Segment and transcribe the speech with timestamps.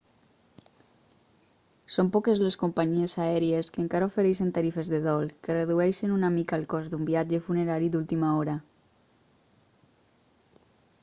[1.95, 6.59] són poques les companyies aèries que encara ofereixen tarifes de dol que redueixen una mica
[6.61, 8.59] el cost d'un viatge funerari d'última hora